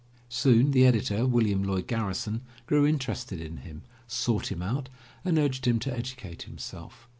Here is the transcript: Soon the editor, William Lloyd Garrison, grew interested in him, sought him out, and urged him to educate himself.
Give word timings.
Soon 0.29 0.71
the 0.71 0.83
editor, 0.87 1.27
William 1.27 1.61
Lloyd 1.63 1.85
Garrison, 1.85 2.41
grew 2.65 2.87
interested 2.87 3.39
in 3.39 3.57
him, 3.57 3.83
sought 4.07 4.51
him 4.51 4.63
out, 4.63 4.89
and 5.23 5.37
urged 5.37 5.67
him 5.67 5.77
to 5.77 5.95
educate 5.95 6.41
himself. 6.41 7.07